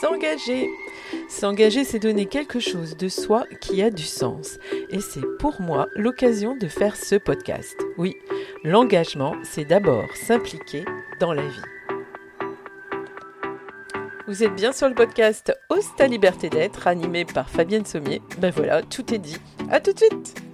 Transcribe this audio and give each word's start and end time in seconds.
S'engager. 0.00 0.70
S'engager, 1.28 1.84
c'est 1.84 1.98
donner 1.98 2.26
quelque 2.26 2.60
chose 2.60 2.96
de 2.96 3.08
soi 3.08 3.44
qui 3.60 3.82
a 3.82 3.90
du 3.90 4.04
sens. 4.04 4.58
Et 4.90 5.00
c'est 5.00 5.24
pour 5.38 5.60
moi 5.60 5.88
l'occasion 5.94 6.56
de 6.56 6.68
faire 6.68 6.96
ce 6.96 7.16
podcast. 7.16 7.76
Oui, 7.96 8.16
l'engagement, 8.64 9.34
c'est 9.42 9.64
d'abord 9.64 10.06
s'impliquer 10.14 10.84
dans 11.20 11.32
la 11.32 11.46
vie. 11.46 11.62
Vous 14.28 14.44
êtes 14.44 14.54
bien 14.54 14.72
sur 14.72 14.88
le 14.88 14.94
podcast 14.94 15.52
Ose 15.70 15.86
ta 15.96 16.06
liberté 16.06 16.50
d'être, 16.50 16.86
animé 16.86 17.24
par 17.24 17.48
Fabienne 17.48 17.86
Sommier. 17.86 18.20
Ben 18.38 18.52
voilà, 18.54 18.82
tout 18.82 19.14
est 19.14 19.18
dit. 19.18 19.38
À 19.70 19.80
tout 19.80 19.92
de 19.92 19.98
suite 19.98 20.47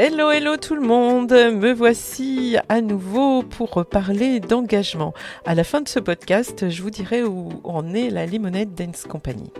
Hello, 0.00 0.30
hello 0.30 0.56
tout 0.56 0.76
le 0.76 0.86
monde, 0.86 1.32
me 1.32 1.72
voici 1.72 2.56
à 2.68 2.80
nouveau 2.80 3.42
pour 3.42 3.84
parler 3.84 4.38
d'engagement. 4.38 5.12
À 5.44 5.56
la 5.56 5.64
fin 5.64 5.80
de 5.80 5.88
ce 5.88 5.98
podcast, 5.98 6.68
je 6.68 6.82
vous 6.84 6.90
dirai 6.90 7.24
où 7.24 7.60
en 7.64 7.92
est 7.92 8.08
la 8.08 8.24
Limonette 8.24 8.76
Dance 8.76 9.02
Company. 9.02 9.50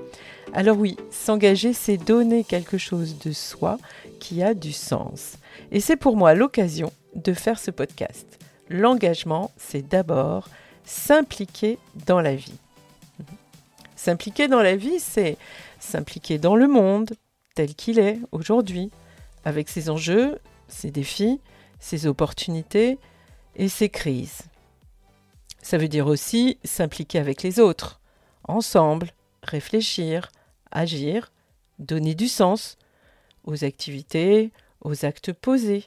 Alors 0.52 0.78
oui, 0.78 0.96
s'engager, 1.10 1.72
c'est 1.72 1.96
donner 1.96 2.44
quelque 2.44 2.78
chose 2.78 3.18
de 3.18 3.32
soi 3.32 3.78
qui 4.20 4.40
a 4.44 4.54
du 4.54 4.72
sens. 4.72 5.38
Et 5.72 5.80
c'est 5.80 5.96
pour 5.96 6.16
moi 6.16 6.34
l'occasion 6.34 6.92
de 7.16 7.32
faire 7.32 7.58
ce 7.58 7.72
podcast. 7.72 8.38
L'engagement, 8.68 9.50
c'est 9.56 9.88
d'abord 9.88 10.48
s'impliquer 10.84 11.80
dans 12.06 12.20
la 12.20 12.36
vie. 12.36 12.60
S'impliquer 13.96 14.46
dans 14.46 14.62
la 14.62 14.76
vie, 14.76 15.00
c'est 15.00 15.36
s'impliquer 15.80 16.38
dans 16.38 16.54
le 16.54 16.68
monde 16.68 17.10
tel 17.56 17.74
qu'il 17.74 17.98
est 17.98 18.20
aujourd'hui, 18.30 18.92
avec 19.48 19.70
ses 19.70 19.88
enjeux, 19.88 20.38
ses 20.68 20.90
défis, 20.90 21.40
ses 21.80 22.06
opportunités 22.06 22.98
et 23.56 23.70
ses 23.70 23.88
crises. 23.88 24.42
Ça 25.62 25.78
veut 25.78 25.88
dire 25.88 26.06
aussi 26.06 26.58
s'impliquer 26.64 27.18
avec 27.18 27.42
les 27.42 27.58
autres, 27.58 27.98
ensemble, 28.44 29.10
réfléchir, 29.42 30.30
agir, 30.70 31.32
donner 31.78 32.14
du 32.14 32.28
sens 32.28 32.76
aux 33.44 33.64
activités, 33.64 34.52
aux 34.82 35.06
actes 35.06 35.32
posés. 35.32 35.86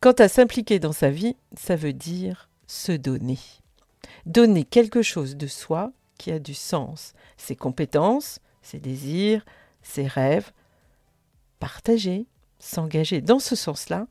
Quant 0.00 0.12
à 0.12 0.28
s'impliquer 0.28 0.78
dans 0.78 0.92
sa 0.92 1.10
vie, 1.10 1.36
ça 1.54 1.76
veut 1.76 1.92
dire 1.92 2.48
se 2.66 2.92
donner. 2.92 3.38
Donner 4.24 4.64
quelque 4.64 5.02
chose 5.02 5.36
de 5.36 5.46
soi 5.46 5.92
qui 6.16 6.32
a 6.32 6.38
du 6.38 6.54
sens, 6.54 7.12
ses 7.36 7.56
compétences, 7.56 8.40
ses 8.62 8.80
désirs, 8.80 9.44
ses 9.82 10.06
rêves, 10.06 10.52
partager, 11.60 12.26
s'engager 12.58 13.20
dans 13.20 13.38
ce 13.38 13.54
sens-là, 13.54 14.06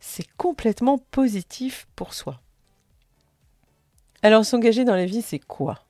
c'est 0.00 0.26
complètement 0.36 0.96
positif 0.98 1.86
pour 1.94 2.14
soi. 2.14 2.40
Alors 4.22 4.44
s'engager 4.44 4.84
dans 4.84 4.96
la 4.96 5.04
vie, 5.04 5.20
c'est 5.20 5.38
quoi? 5.38 5.84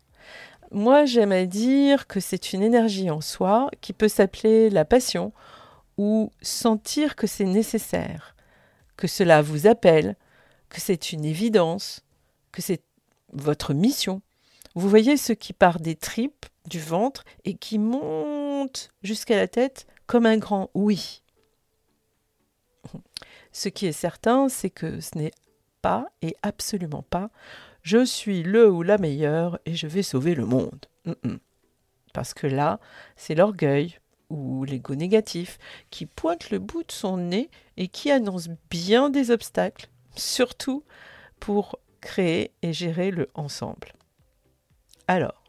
Moi, 0.70 1.04
j'aime 1.04 1.32
à 1.32 1.44
dire 1.44 2.06
que 2.06 2.18
c'est 2.18 2.54
une 2.54 2.62
énergie 2.62 3.10
en 3.10 3.20
soi 3.20 3.70
qui 3.82 3.92
peut 3.92 4.08
s'appeler 4.08 4.70
la 4.70 4.86
passion 4.86 5.32
ou 5.98 6.30
sentir 6.40 7.14
que 7.14 7.26
c'est 7.26 7.44
nécessaire, 7.44 8.34
que 8.96 9.06
cela 9.06 9.42
vous 9.42 9.66
appelle, 9.66 10.16
que 10.70 10.80
c'est 10.80 11.12
une 11.12 11.26
évidence, 11.26 12.00
que 12.52 12.62
c'est 12.62 12.82
votre 13.34 13.74
mission. 13.74 14.22
Vous 14.74 14.88
voyez 14.88 15.18
ce 15.18 15.34
qui 15.34 15.52
part 15.52 15.78
des 15.78 15.94
tripes, 15.94 16.46
du 16.66 16.80
ventre 16.80 17.24
et 17.44 17.54
qui 17.54 17.78
monte 17.78 18.90
jusqu'à 19.02 19.36
la 19.36 19.48
tête 19.48 19.86
comme 20.12 20.26
un 20.26 20.36
grand 20.36 20.68
oui. 20.74 21.22
Ce 23.50 23.70
qui 23.70 23.86
est 23.86 23.92
certain, 23.92 24.50
c'est 24.50 24.68
que 24.68 25.00
ce 25.00 25.16
n'est 25.16 25.32
pas 25.80 26.04
et 26.20 26.36
absolument 26.42 27.02
pas 27.02 27.30
je 27.80 28.04
suis 28.04 28.42
le 28.42 28.70
ou 28.70 28.82
la 28.82 28.98
meilleure 28.98 29.58
et 29.64 29.74
je 29.74 29.86
vais 29.86 30.02
sauver 30.02 30.34
le 30.34 30.44
monde. 30.44 30.84
Parce 32.12 32.34
que 32.34 32.46
là, 32.46 32.78
c'est 33.16 33.34
l'orgueil 33.34 34.00
ou 34.28 34.64
l'ego 34.64 34.94
négatif 34.94 35.58
qui 35.88 36.04
pointe 36.04 36.50
le 36.50 36.58
bout 36.58 36.82
de 36.82 36.92
son 36.92 37.16
nez 37.16 37.48
et 37.78 37.88
qui 37.88 38.10
annonce 38.10 38.50
bien 38.68 39.08
des 39.08 39.30
obstacles, 39.30 39.88
surtout 40.14 40.84
pour 41.40 41.78
créer 42.02 42.52
et 42.60 42.74
gérer 42.74 43.10
le 43.10 43.30
ensemble. 43.32 43.94
Alors, 45.08 45.41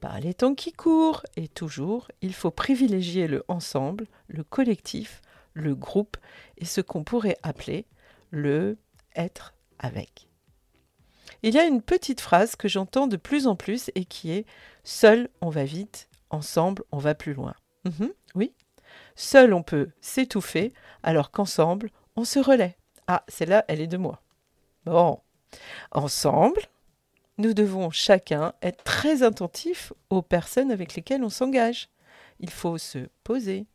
par 0.00 0.18
les 0.20 0.34
temps 0.34 0.54
qui 0.54 0.72
courent, 0.72 1.22
et 1.36 1.48
toujours, 1.48 2.08
il 2.22 2.34
faut 2.34 2.50
privilégier 2.50 3.28
le 3.28 3.44
ensemble, 3.48 4.06
le 4.28 4.42
collectif, 4.42 5.20
le 5.54 5.74
groupe 5.74 6.16
et 6.56 6.64
ce 6.64 6.80
qu'on 6.80 7.04
pourrait 7.04 7.38
appeler 7.42 7.86
le 8.30 8.78
être 9.14 9.54
avec. 9.78 10.28
Il 11.42 11.54
y 11.54 11.58
a 11.58 11.64
une 11.64 11.82
petite 11.82 12.20
phrase 12.20 12.56
que 12.56 12.68
j'entends 12.68 13.06
de 13.06 13.16
plus 13.16 13.46
en 13.46 13.56
plus 13.56 13.90
et 13.94 14.04
qui 14.04 14.30
est 14.30 14.46
Seul 14.84 15.28
on 15.40 15.50
va 15.50 15.64
vite, 15.64 16.08
ensemble 16.30 16.82
on 16.92 16.98
va 16.98 17.14
plus 17.14 17.34
loin. 17.34 17.54
Mhm, 17.84 18.12
oui. 18.34 18.54
Seul 19.14 19.54
on 19.54 19.62
peut 19.62 19.90
s'étouffer, 20.00 20.72
alors 21.02 21.30
qu'ensemble 21.30 21.90
on 22.16 22.24
se 22.24 22.38
relaie. 22.38 22.76
Ah, 23.06 23.24
celle-là, 23.28 23.64
elle 23.68 23.80
est 23.80 23.86
de 23.86 23.96
moi. 23.96 24.22
Bon. 24.84 25.20
Ensemble, 25.90 26.60
nous 27.40 27.54
devons 27.54 27.90
chacun 27.90 28.52
être 28.62 28.84
très 28.84 29.22
attentif 29.22 29.92
aux 30.10 30.22
personnes 30.22 30.70
avec 30.70 30.94
lesquelles 30.94 31.24
on 31.24 31.30
s'engage. 31.30 31.88
Il 32.38 32.50
faut 32.50 32.78
se 32.78 33.08
poser 33.24 33.66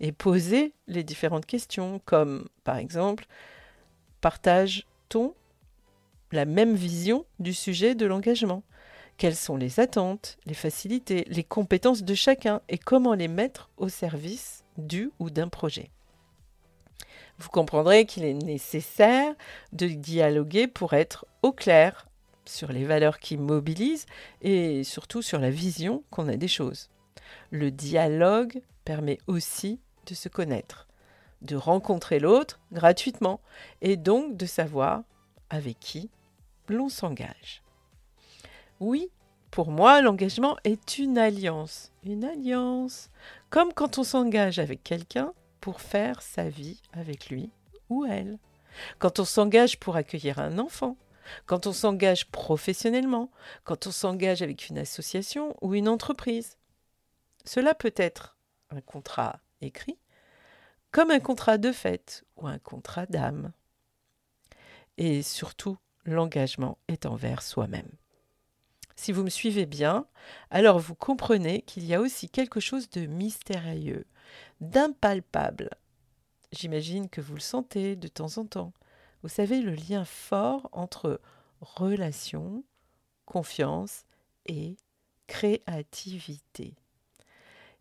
et 0.00 0.12
poser 0.12 0.72
les 0.88 1.04
différentes 1.04 1.46
questions, 1.46 2.00
comme 2.04 2.48
par 2.64 2.78
exemple, 2.78 3.26
partage-t-on 4.20 5.34
la 6.32 6.44
même 6.44 6.74
vision 6.74 7.24
du 7.38 7.54
sujet 7.54 7.94
de 7.94 8.06
l'engagement? 8.06 8.62
Quelles 9.16 9.36
sont 9.36 9.56
les 9.56 9.80
attentes, 9.80 10.38
les 10.46 10.54
facilités, 10.54 11.24
les 11.28 11.44
compétences 11.44 12.02
de 12.02 12.14
chacun 12.14 12.62
et 12.68 12.78
comment 12.78 13.14
les 13.14 13.28
mettre 13.28 13.70
au 13.76 13.88
service 13.88 14.64
du 14.78 15.10
ou 15.18 15.28
d'un 15.28 15.48
projet? 15.48 15.90
Vous 17.38 17.50
comprendrez 17.50 18.06
qu'il 18.06 18.24
est 18.24 18.34
nécessaire 18.34 19.34
de 19.72 19.86
dialoguer 19.86 20.66
pour 20.66 20.94
être 20.94 21.26
au 21.42 21.52
clair 21.52 22.06
sur 22.44 22.72
les 22.72 22.84
valeurs 22.84 23.18
qui 23.18 23.36
mobilisent 23.36 24.06
et 24.42 24.84
surtout 24.84 25.22
sur 25.22 25.38
la 25.38 25.50
vision 25.50 26.02
qu'on 26.10 26.28
a 26.28 26.36
des 26.36 26.48
choses. 26.48 26.88
Le 27.50 27.70
dialogue 27.70 28.62
permet 28.84 29.18
aussi 29.26 29.80
de 30.06 30.14
se 30.14 30.28
connaître, 30.28 30.88
de 31.42 31.56
rencontrer 31.56 32.18
l'autre 32.18 32.60
gratuitement 32.72 33.40
et 33.82 33.96
donc 33.96 34.36
de 34.36 34.46
savoir 34.46 35.02
avec 35.48 35.78
qui 35.78 36.10
l'on 36.68 36.88
s'engage. 36.88 37.62
Oui, 38.78 39.10
pour 39.50 39.70
moi, 39.70 40.00
l'engagement 40.00 40.56
est 40.64 40.98
une 40.98 41.18
alliance. 41.18 41.92
Une 42.04 42.24
alliance. 42.24 43.10
Comme 43.50 43.72
quand 43.72 43.98
on 43.98 44.04
s'engage 44.04 44.58
avec 44.58 44.82
quelqu'un 44.84 45.32
pour 45.60 45.80
faire 45.80 46.22
sa 46.22 46.48
vie 46.48 46.80
avec 46.92 47.30
lui 47.30 47.50
ou 47.88 48.06
elle. 48.06 48.38
Quand 48.98 49.18
on 49.18 49.24
s'engage 49.24 49.78
pour 49.78 49.96
accueillir 49.96 50.38
un 50.38 50.58
enfant 50.58 50.96
quand 51.46 51.66
on 51.66 51.72
s'engage 51.72 52.30
professionnellement, 52.30 53.30
quand 53.64 53.86
on 53.86 53.90
s'engage 53.90 54.42
avec 54.42 54.68
une 54.68 54.78
association 54.78 55.56
ou 55.60 55.74
une 55.74 55.88
entreprise. 55.88 56.58
Cela 57.44 57.74
peut 57.74 57.94
être 57.96 58.36
un 58.70 58.80
contrat 58.80 59.40
écrit, 59.60 59.98
comme 60.90 61.10
un 61.10 61.20
contrat 61.20 61.58
de 61.58 61.72
fait 61.72 62.24
ou 62.36 62.46
un 62.46 62.58
contrat 62.58 63.06
d'âme. 63.06 63.52
Et 64.98 65.22
surtout, 65.22 65.78
l'engagement 66.04 66.78
est 66.88 67.06
envers 67.06 67.42
soi-même. 67.42 67.90
Si 68.96 69.12
vous 69.12 69.22
me 69.22 69.30
suivez 69.30 69.64
bien, 69.64 70.06
alors 70.50 70.78
vous 70.78 70.94
comprenez 70.94 71.62
qu'il 71.62 71.86
y 71.86 71.94
a 71.94 72.00
aussi 72.00 72.28
quelque 72.28 72.60
chose 72.60 72.90
de 72.90 73.06
mystérieux, 73.06 74.04
d'impalpable. 74.60 75.70
J'imagine 76.52 77.08
que 77.08 77.22
vous 77.22 77.34
le 77.34 77.40
sentez 77.40 77.96
de 77.96 78.08
temps 78.08 78.36
en 78.36 78.44
temps. 78.44 78.74
Vous 79.22 79.28
savez, 79.28 79.60
le 79.60 79.74
lien 79.74 80.04
fort 80.04 80.68
entre 80.72 81.20
relation, 81.60 82.64
confiance 83.26 84.04
et 84.46 84.76
créativité. 85.26 86.74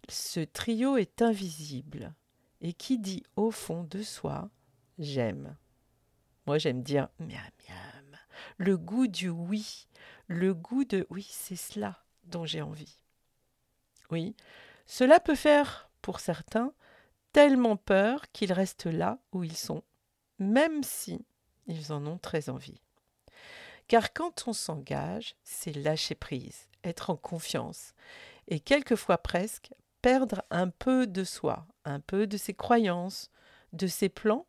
Ce 0.09 0.39
trio 0.39 0.97
est 0.97 1.21
invisible 1.21 2.13
et 2.61 2.73
qui 2.73 2.99
dit 2.99 3.23
au 3.35 3.51
fond 3.51 3.83
de 3.83 4.01
soi 4.01 4.49
j'aime. 4.97 5.55
Moi 6.45 6.57
j'aime 6.57 6.83
dire 6.83 7.09
miam 7.19 7.29
miam. 7.69 8.17
Le 8.57 8.77
goût 8.77 9.07
du 9.07 9.29
oui, 9.29 9.87
le 10.27 10.53
goût 10.53 10.83
de 10.83 11.05
oui, 11.09 11.27
c'est 11.29 11.55
cela 11.55 12.03
dont 12.23 12.45
j'ai 12.45 12.61
envie. 12.61 12.99
Oui, 14.11 14.35
cela 14.85 15.19
peut 15.19 15.35
faire 15.35 15.89
pour 16.01 16.19
certains 16.19 16.73
tellement 17.31 17.77
peur 17.77 18.31
qu'ils 18.31 18.53
restent 18.53 18.87
là 18.87 19.19
où 19.31 19.43
ils 19.43 19.57
sont, 19.57 19.83
même 20.39 20.83
si 20.83 21.25
ils 21.67 21.91
en 21.91 22.05
ont 22.07 22.17
très 22.17 22.49
envie. 22.49 22.81
Car 23.87 24.13
quand 24.13 24.47
on 24.47 24.53
s'engage, 24.53 25.35
c'est 25.43 25.73
lâcher 25.73 26.15
prise, 26.15 26.67
être 26.83 27.09
en 27.09 27.15
confiance, 27.15 27.93
et 28.47 28.59
quelquefois 28.59 29.17
presque 29.17 29.71
perdre 30.01 30.43
un 30.49 30.69
peu 30.69 31.07
de 31.07 31.23
soi, 31.23 31.67
un 31.85 31.99
peu 31.99 32.27
de 32.27 32.37
ses 32.37 32.53
croyances, 32.53 33.29
de 33.73 33.87
ses 33.87 34.09
plans, 34.09 34.47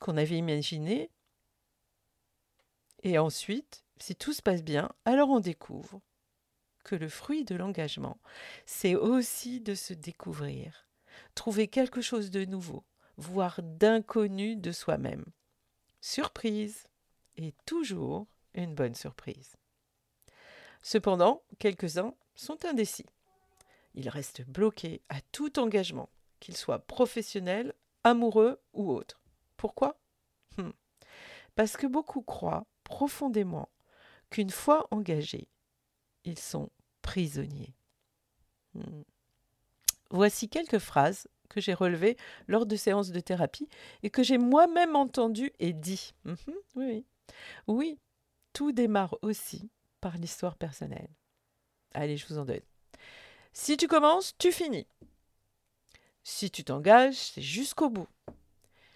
qu'on 0.00 0.16
avait 0.16 0.38
imaginé. 0.38 1.10
Et 3.02 3.18
ensuite, 3.18 3.84
si 3.98 4.16
tout 4.16 4.32
se 4.32 4.42
passe 4.42 4.62
bien, 4.62 4.90
alors 5.04 5.30
on 5.30 5.40
découvre 5.40 6.00
que 6.84 6.96
le 6.96 7.08
fruit 7.08 7.44
de 7.44 7.54
l'engagement, 7.54 8.18
c'est 8.66 8.96
aussi 8.96 9.60
de 9.60 9.74
se 9.74 9.94
découvrir, 9.94 10.88
trouver 11.34 11.68
quelque 11.68 12.00
chose 12.00 12.30
de 12.30 12.44
nouveau, 12.44 12.84
voire 13.22 13.60
d'inconnu 13.62 14.56
de 14.56 14.72
soi-même. 14.72 15.24
Surprise 16.00 16.88
et 17.36 17.54
toujours 17.64 18.26
une 18.54 18.74
bonne 18.74 18.94
surprise. 18.94 19.56
Cependant, 20.82 21.42
quelques-uns 21.58 22.14
sont 22.34 22.64
indécis. 22.64 23.06
Ils 23.94 24.08
restent 24.08 24.42
bloqués 24.42 25.02
à 25.08 25.20
tout 25.32 25.58
engagement, 25.58 26.10
qu'il 26.40 26.56
soit 26.56 26.80
professionnel, 26.80 27.74
amoureux 28.02 28.60
ou 28.72 28.90
autre. 28.90 29.20
Pourquoi? 29.56 30.00
Hmm. 30.58 30.70
Parce 31.54 31.76
que 31.76 31.86
beaucoup 31.86 32.22
croient 32.22 32.66
profondément 32.82 33.68
qu'une 34.30 34.50
fois 34.50 34.88
engagés, 34.90 35.48
ils 36.24 36.38
sont 36.38 36.70
prisonniers. 37.02 37.76
Hmm. 38.74 39.02
Voici 40.10 40.48
quelques 40.48 40.78
phrases 40.78 41.28
que 41.52 41.60
j'ai 41.60 41.74
relevées 41.74 42.16
lors 42.48 42.66
de 42.66 42.76
séances 42.76 43.10
de 43.10 43.20
thérapie 43.20 43.68
et 44.02 44.10
que 44.10 44.22
j'ai 44.22 44.38
moi-même 44.38 44.96
entendues 44.96 45.52
et 45.58 45.72
dit. 45.72 46.12
Mhm, 46.24 46.36
oui, 46.76 46.84
oui. 46.86 47.04
Oui, 47.66 47.98
tout 48.52 48.72
démarre 48.72 49.16
aussi 49.22 49.70
par 50.00 50.16
l'histoire 50.16 50.56
personnelle. 50.56 51.08
Allez, 51.94 52.16
je 52.16 52.26
vous 52.26 52.38
en 52.38 52.44
donne. 52.44 52.60
Si 53.52 53.76
tu 53.76 53.86
commences, 53.86 54.34
tu 54.38 54.52
finis. 54.52 54.86
Si 56.24 56.50
tu 56.50 56.64
t'engages, 56.64 57.16
c'est 57.16 57.42
jusqu'au 57.42 57.90
bout. 57.90 58.08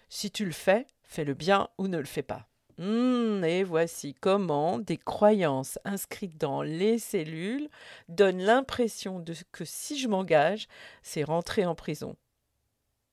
Si 0.09 0.31
tu 0.31 0.45
le 0.45 0.51
fais, 0.51 0.87
fais-le 1.03 1.33
bien 1.33 1.69
ou 1.77 1.87
ne 1.87 1.97
le 1.97 2.05
fais 2.05 2.23
pas. 2.23 2.47
Hmm, 2.77 3.43
et 3.43 3.63
voici 3.63 4.13
comment 4.13 4.77
des 4.77 4.97
croyances 4.97 5.79
inscrites 5.83 6.37
dans 6.37 6.61
les 6.61 6.99
cellules 6.99 7.69
donnent 8.07 8.41
l'impression 8.41 9.19
de 9.19 9.33
que 9.51 9.65
si 9.65 9.99
je 9.99 10.07
m'engage, 10.07 10.67
c'est 11.01 11.23
rentrer 11.23 11.65
en 11.65 11.73
prison. 11.73 12.15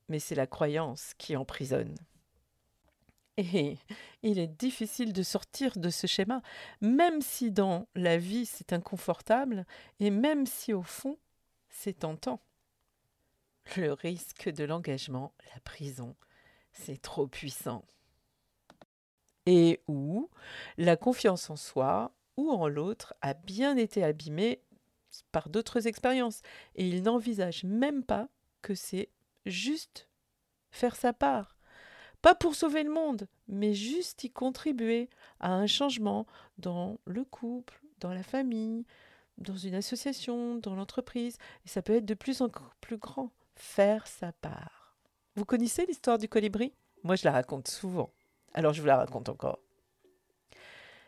Mais 0.08 0.18
c'est 0.18 0.34
la 0.34 0.46
croyance 0.46 1.14
qui 1.18 1.36
emprisonne. 1.36 1.96
Et 3.36 3.78
il 4.22 4.38
est 4.38 4.46
difficile 4.46 5.12
de 5.12 5.22
sortir 5.22 5.76
de 5.76 5.90
ce 5.90 6.06
schéma, 6.06 6.40
même 6.80 7.20
si 7.20 7.50
dans 7.50 7.88
la 7.94 8.16
vie 8.16 8.46
c'est 8.46 8.72
inconfortable, 8.72 9.66
et 9.98 10.10
même 10.10 10.46
si 10.46 10.72
au 10.72 10.82
fond 10.82 11.18
c'est 11.68 12.00
tentant. 12.00 12.40
Le 13.76 13.92
risque 13.92 14.48
de 14.50 14.64
l'engagement, 14.64 15.32
la 15.52 15.60
prison, 15.60 16.14
c'est 16.72 17.00
trop 17.00 17.26
puissant. 17.26 17.84
Et 19.46 19.80
où 19.88 20.30
la 20.76 20.96
confiance 20.96 21.50
en 21.50 21.56
soi 21.56 22.14
ou 22.36 22.50
en 22.50 22.68
l'autre 22.68 23.14
a 23.20 23.34
bien 23.34 23.76
été 23.76 24.04
abîmée 24.04 24.62
par 25.32 25.48
d'autres 25.48 25.86
expériences, 25.86 26.42
et 26.76 26.88
il 26.88 27.02
n'envisage 27.02 27.64
même 27.64 28.04
pas 28.04 28.28
que 28.62 28.74
c'est 28.74 29.08
juste 29.46 30.08
faire 30.70 30.96
sa 30.96 31.12
part 31.12 31.54
pas 32.24 32.34
pour 32.34 32.54
sauver 32.54 32.84
le 32.84 32.90
monde, 32.90 33.28
mais 33.48 33.74
juste 33.74 34.24
y 34.24 34.30
contribuer 34.30 35.10
à 35.40 35.52
un 35.52 35.66
changement 35.66 36.26
dans 36.56 36.98
le 37.04 37.22
couple, 37.22 37.78
dans 38.00 38.14
la 38.14 38.22
famille, 38.22 38.86
dans 39.36 39.58
une 39.58 39.74
association, 39.74 40.56
dans 40.56 40.74
l'entreprise. 40.74 41.36
Et 41.66 41.68
ça 41.68 41.82
peut 41.82 41.96
être 41.96 42.06
de 42.06 42.14
plus 42.14 42.40
en 42.40 42.48
plus 42.80 42.96
grand. 42.96 43.30
Faire 43.56 44.06
sa 44.06 44.32
part. 44.32 44.96
Vous 45.36 45.44
connaissez 45.44 45.84
l'histoire 45.84 46.16
du 46.16 46.26
colibri? 46.26 46.72
Moi, 47.02 47.16
je 47.16 47.26
la 47.26 47.32
raconte 47.32 47.68
souvent. 47.68 48.10
Alors, 48.54 48.72
je 48.72 48.80
vous 48.80 48.86
la 48.86 48.96
raconte 48.96 49.28
encore. 49.28 49.58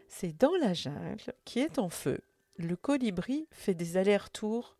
C'est 0.08 0.36
dans 0.36 0.54
la 0.60 0.74
jungle 0.74 1.32
qui 1.46 1.60
est 1.60 1.78
en 1.78 1.88
feu. 1.88 2.20
Le 2.58 2.76
colibri 2.76 3.48
fait 3.52 3.72
des 3.72 3.96
allers-retours 3.96 4.76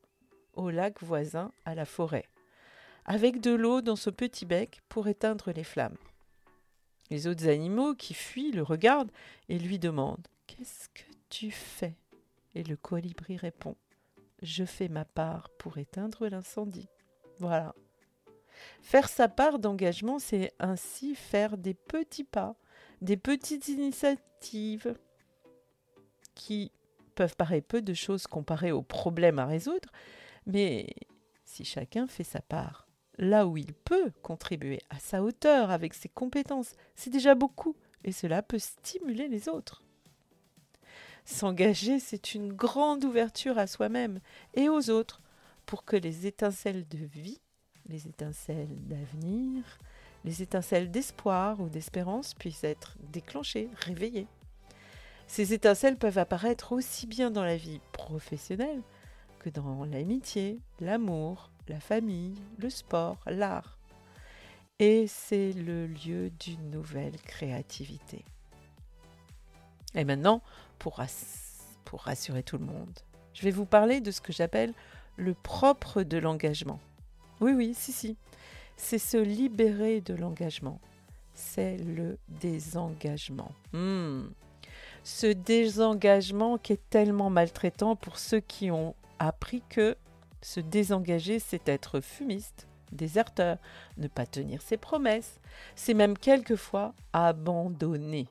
au 0.53 0.69
lac 0.69 1.03
voisin, 1.03 1.51
à 1.65 1.75
la 1.75 1.87
forêt, 1.87 2.27
avec 3.07 3.41
de 3.41 3.53
l'eau 3.53 3.81
dans 3.81 3.97
ce 3.97 4.11
petit 4.11 4.45
bec 4.45 4.83
pour 4.89 5.09
éteindre 5.09 5.53
les 5.53 5.65
flammes. 5.65 5.97
Les 7.09 7.29
autres 7.29 7.49
animaux 7.49 7.95
qui 7.95 8.15
fuient 8.15 8.51
le 8.51 8.63
regardent 8.63 9.13
et 9.49 9.59
lui 9.59 9.79
demandent 9.79 10.27
Qu'est-ce 10.47 10.89
que 10.89 11.09
tu 11.31 11.51
fais? 11.51 11.97
Et 12.55 12.65
le 12.65 12.77
colibri 12.77 13.37
répond 13.37 13.77
Je 14.43 14.65
fais 14.65 14.89
ma 14.89 15.05
part 15.05 15.51
pour 15.51 15.79
éteindre 15.79 16.27
l'incendie. 16.27 16.89
Voilà. 17.39 17.75
Faire 18.81 19.09
sa 19.09 19.29
part 19.29 19.61
d'engagement, 19.61 20.19
c'est 20.19 20.53
ainsi 20.59 21.15
faire 21.15 21.59
des 21.59 21.75
petits 21.75 22.25
pas, 22.25 22.57
des 23.03 23.17
petites 23.17 23.69
initiatives 23.69 24.97
qui 26.35 26.73
peuvent 27.15 27.37
paraître 27.37 27.69
peu 27.69 27.83
de 27.83 27.95
choses 27.95 28.27
comparées 28.27 28.73
aux 28.73 28.83
problèmes 28.83 29.39
à 29.39 29.47
résoudre, 29.47 29.91
mais 30.47 30.89
si 31.45 31.65
chacun 31.65 32.07
fait 32.07 32.25
sa 32.25 32.41
part, 32.41 32.86
là 33.19 33.47
où 33.47 33.57
il 33.57 33.73
peut 33.73 34.13
contribuer 34.23 34.81
à 34.91 34.99
sa 34.99 35.23
hauteur 35.23 35.71
avec 35.71 35.95
ses 35.95 36.09
compétences, 36.09 36.75
c'est 36.95 37.11
déjà 37.11 37.35
beaucoup 37.35 37.77
et 38.05 38.13
cela 38.13 38.43
peut 38.43 38.59
stimuler 38.59 39.29
les 39.29 39.49
autres. 39.49 39.83
S'engager, 41.25 41.99
c'est 41.99 42.35
une 42.35 42.53
grande 42.53 43.05
ouverture 43.05 43.59
à 43.59 43.67
soi-même 43.67 44.21
et 44.55 44.69
aux 44.69 44.91
autres 44.91 45.23
pour 45.67 45.85
que 45.85 45.97
les 45.97 46.27
étincelles 46.27 46.87
de 46.89 46.99
vie, 46.99 47.41
les 47.89 48.07
étincelles 48.07 48.87
d'avenir, 48.87 49.79
les 50.25 50.43
étincelles 50.43 50.91
d'espoir 50.91 51.61
ou 51.61 51.69
d'espérance 51.69 52.35
puissent 52.35 52.65
être 52.65 52.97
déclenchées, 53.13 53.69
réveillées. 53.75 54.29
Ces 55.27 55.53
étincelles 55.53 55.97
peuvent 55.97 56.19
apparaître 56.19 56.73
aussi 56.73 57.07
bien 57.07 57.33
dans 57.33 57.45
la 57.45 57.57
vie 57.57 57.81
professionnelle 57.93 58.83
que 59.41 59.51
dans 59.51 59.85
l'amitié, 59.85 60.61
l'amour, 60.81 61.51
la 61.69 61.81
famille, 61.81 62.35
le 62.59 62.71
sport, 62.71 63.19
l'art. 63.27 63.79
Et 64.79 65.07
c'est 65.07 65.53
le 65.53 65.87
lieu 65.87 66.31
d'une 66.31 66.71
nouvelle 66.71 67.17
créativité. 67.23 68.25
Et 69.95 70.05
maintenant, 70.05 70.43
pour, 70.79 71.01
rassurer 71.95 72.43
tout 72.43 72.59
le 72.59 72.67
monde, 72.67 72.99
je 73.33 73.43
vais 73.43 73.51
vous 73.51 73.65
parler 73.65 74.01
de 74.01 74.11
ce 74.11 74.21
que 74.21 74.33
j'appelle 74.33 74.75
le 75.17 75.33
propre 75.33 76.03
de 76.03 76.19
l'engagement. 76.19 76.79
Oui, 77.41 77.53
oui, 77.53 77.75
si, 77.75 77.93
si. 77.93 78.17
C'est 78.77 78.99
se 78.99 79.17
libérer 79.17 80.03
de 80.03 80.15
l'engagement. 80.15 80.79
C'est 81.33 81.79
le 81.79 82.19
désengagement. 82.29 83.53
Hmm. 83.73 84.25
Ce 85.05 85.27
désengagement 85.27 86.59
qui 86.59 86.75
est 86.75 86.91
tellement 86.91 87.31
maltraitant 87.31 87.97
pour 87.97 88.19
ceux 88.19 88.41
qui 88.41 88.71
ont 88.71 88.95
appris 89.19 89.63
que 89.71 89.97
se 90.43 90.61
désengager, 90.61 91.39
c'est 91.39 91.69
être 91.69 92.01
fumiste, 92.01 92.67
déserteur, 92.93 93.59
ne 93.97 94.09
pas 94.09 94.27
tenir 94.27 94.63
ses 94.63 94.77
promesses, 94.77 95.41
c'est 95.75 95.95
même 95.95 96.17
quelquefois 96.17 96.95
abandonner. 97.13 98.29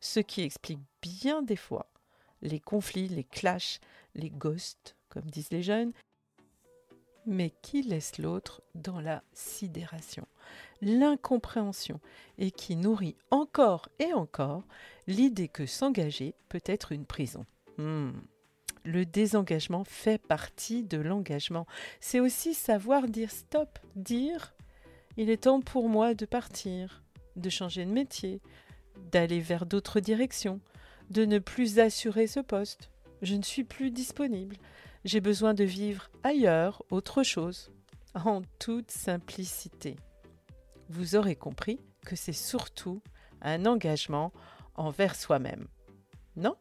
Ce 0.00 0.20
qui 0.20 0.42
explique 0.42 0.80
bien 1.02 1.42
des 1.42 1.56
fois 1.56 1.90
les 2.42 2.60
conflits, 2.60 3.08
les 3.08 3.24
clashs, 3.24 3.80
les 4.14 4.30
ghosts, 4.30 4.96
comme 5.08 5.30
disent 5.30 5.50
les 5.50 5.62
jeunes, 5.62 5.92
mais 7.26 7.50
qui 7.62 7.82
laisse 7.82 8.18
l'autre 8.18 8.62
dans 8.74 9.00
la 9.00 9.22
sidération, 9.32 10.26
l'incompréhension, 10.80 12.00
et 12.38 12.50
qui 12.50 12.76
nourrit 12.76 13.16
encore 13.30 13.88
et 13.98 14.12
encore 14.14 14.64
l'idée 15.06 15.48
que 15.48 15.66
s'engager 15.66 16.34
peut 16.48 16.62
être 16.64 16.92
une 16.92 17.04
prison. 17.04 17.44
Hmm 17.76 18.10
le 18.84 19.04
désengagement 19.04 19.84
fait 19.84 20.20
partie 20.20 20.82
de 20.82 20.98
l'engagement. 20.98 21.66
C'est 22.00 22.20
aussi 22.20 22.54
savoir 22.54 23.08
dire 23.08 23.30
stop, 23.30 23.78
dire 23.96 24.54
il 25.16 25.28
est 25.30 25.42
temps 25.42 25.60
pour 25.60 25.88
moi 25.88 26.14
de 26.14 26.24
partir, 26.24 27.02
de 27.36 27.50
changer 27.50 27.84
de 27.84 27.90
métier, 27.90 28.40
d'aller 29.12 29.40
vers 29.40 29.66
d'autres 29.66 30.00
directions, 30.00 30.60
de 31.10 31.24
ne 31.24 31.38
plus 31.38 31.78
assurer 31.78 32.26
ce 32.26 32.40
poste. 32.40 32.90
Je 33.22 33.34
ne 33.34 33.42
suis 33.42 33.64
plus 33.64 33.90
disponible. 33.90 34.56
J'ai 35.04 35.20
besoin 35.20 35.54
de 35.54 35.64
vivre 35.64 36.10
ailleurs, 36.22 36.82
autre 36.90 37.22
chose, 37.22 37.70
en 38.14 38.42
toute 38.58 38.90
simplicité. 38.90 39.96
Vous 40.88 41.16
aurez 41.16 41.36
compris 41.36 41.80
que 42.04 42.16
c'est 42.16 42.32
surtout 42.32 43.02
un 43.42 43.66
engagement 43.66 44.32
envers 44.74 45.14
soi-même. 45.14 45.66
Non? 46.36 46.56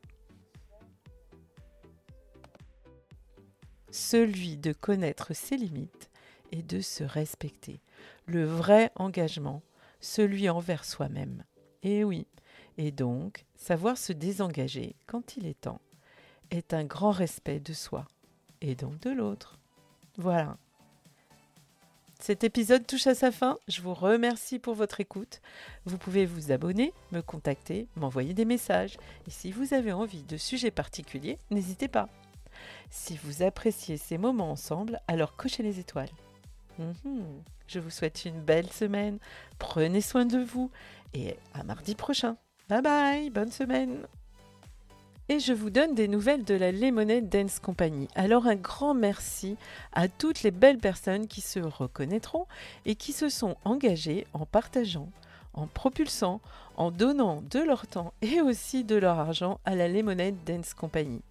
Celui 3.92 4.58
de 4.58 4.74
connaître 4.74 5.34
ses 5.34 5.58
limites 5.58 6.10
et 6.52 6.62
de 6.62 6.82
se 6.82 7.04
respecter. 7.04 7.82
Le 8.26 8.46
vrai 8.46 8.92
engagement, 8.96 9.62
celui 10.00 10.50
envers 10.50 10.86
soi-même. 10.86 11.44
Et 11.84 12.04
oui, 12.04 12.28
et 12.78 12.92
donc, 12.92 13.46
savoir 13.56 13.98
se 13.98 14.14
désengager 14.14 14.96
quand 15.06 15.38
il 15.38 15.46
est 15.46 15.62
temps, 15.62 15.82
est 16.52 16.74
un 16.74 16.86
grand 16.86 17.12
respect 17.12 17.60
de 17.60 17.74
soi 17.74 18.06
et 18.62 18.76
donc 18.76 19.00
de 19.02 19.10
l'autre. 19.10 19.60
Voilà. 20.18 20.58
Cet 22.20 22.44
épisode 22.44 22.86
touche 22.86 23.08
à 23.08 23.16
sa 23.16 23.32
fin. 23.32 23.58
Je 23.70 23.82
vous 23.82 23.94
remercie 23.94 24.60
pour 24.60 24.76
votre 24.76 25.00
écoute. 25.00 25.42
Vous 25.86 25.98
pouvez 25.98 26.26
vous 26.26 26.52
abonner, 26.52 26.94
me 27.14 27.22
contacter, 27.22 27.88
m'envoyer 27.96 28.34
des 28.34 28.44
messages. 28.44 28.98
Et 29.26 29.32
si 29.32 29.54
vous 29.54 29.74
avez 29.74 29.94
envie 29.94 30.24
de 30.24 30.36
sujets 30.36 30.72
particuliers, 30.72 31.38
n'hésitez 31.50 31.88
pas. 31.88 32.10
Si 32.90 33.20
vous 33.24 33.44
appréciez 33.44 33.98
ces 33.98 34.18
moments 34.18 34.52
ensemble, 34.52 35.00
alors 35.08 35.36
cochez 35.36 35.64
les 35.64 35.80
étoiles. 35.80 36.10
Mhm. 36.78 37.44
Je 37.68 37.80
vous 37.80 37.90
souhaite 37.90 38.26
une 38.26 38.42
belle 38.42 38.72
semaine. 38.72 39.20
Prenez 39.60 40.02
soin 40.02 40.26
de 40.26 40.40
vous 40.40 40.72
et 41.14 41.36
à 41.54 41.64
mardi 41.64 41.96
prochain. 41.96 42.38
Bye 42.70 42.82
bye, 42.82 43.30
bonne 43.30 43.52
semaine. 43.52 44.06
Et 45.32 45.40
je 45.40 45.54
vous 45.54 45.70
donne 45.70 45.94
des 45.94 46.08
nouvelles 46.08 46.44
de 46.44 46.56
la 46.56 46.72
Lemonade 46.72 47.30
Dance 47.30 47.60
Company. 47.60 48.08
Alors 48.16 48.48
un 48.48 48.56
grand 48.56 48.96
merci 48.96 49.58
à 49.94 50.08
toutes 50.08 50.42
les 50.42 50.50
belles 50.50 50.80
personnes 50.80 51.28
qui 51.28 51.42
se 51.42 51.60
reconnaîtront 51.60 52.48
et 52.86 52.96
qui 52.96 53.14
se 53.14 53.30
sont 53.30 53.56
engagées 53.64 54.26
en 54.34 54.48
partageant, 54.48 55.10
en 55.54 55.68
propulsant, 55.68 56.42
en 56.78 56.90
donnant 56.90 57.44
de 57.52 57.60
leur 57.60 57.86
temps 57.86 58.12
et 58.24 58.42
aussi 58.42 58.84
de 58.84 58.96
leur 58.96 59.20
argent 59.20 59.60
à 59.66 59.76
la 59.76 59.88
Lemonade 59.88 60.44
Dance 60.48 60.74
Company. 60.74 61.22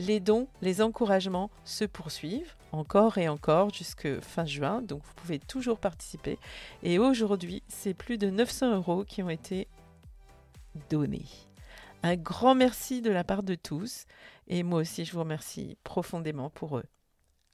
Les 0.00 0.18
dons, 0.18 0.48
les 0.62 0.80
encouragements 0.80 1.50
se 1.66 1.84
poursuivent 1.84 2.54
encore 2.72 3.18
et 3.18 3.28
encore 3.28 3.68
jusque 3.68 4.18
fin 4.20 4.46
juin, 4.46 4.80
donc 4.80 5.02
vous 5.04 5.12
pouvez 5.14 5.38
toujours 5.38 5.78
participer. 5.78 6.38
Et 6.82 6.98
aujourd'hui, 6.98 7.62
c'est 7.68 7.92
plus 7.92 8.16
de 8.16 8.30
900 8.30 8.76
euros 8.76 9.04
qui 9.04 9.22
ont 9.22 9.28
été 9.28 9.68
donnés. 10.88 11.26
Un 12.02 12.16
grand 12.16 12.54
merci 12.54 13.02
de 13.02 13.10
la 13.10 13.24
part 13.24 13.42
de 13.42 13.54
tous 13.54 14.06
et 14.48 14.62
moi 14.62 14.80
aussi 14.80 15.04
je 15.04 15.12
vous 15.12 15.20
remercie 15.20 15.76
profondément 15.84 16.48
pour 16.48 16.78
eux. 16.78 16.86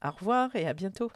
Au 0.01 0.11
revoir 0.11 0.55
et 0.55 0.67
à 0.67 0.73
bientôt. 0.73 1.11